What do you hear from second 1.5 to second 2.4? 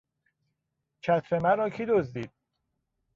کی دزدید؟